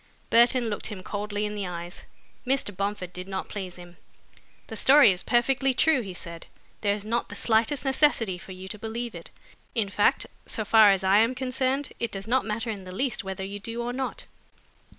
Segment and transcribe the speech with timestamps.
[0.31, 2.05] Burton looked him coldly in the eyes.
[2.43, 2.75] Mr.
[2.75, 3.97] Bomford did not please him.
[4.65, 6.47] "The story is perfectly true," he said.
[6.81, 9.29] "There is not the slightest necessity for you to believe it
[9.75, 13.23] in fact, so far as I am concerned, it does not matter in the least
[13.23, 14.25] whether you do or not."